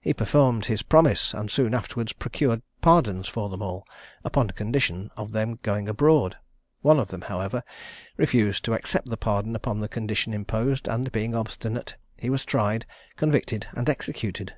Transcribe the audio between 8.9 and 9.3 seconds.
the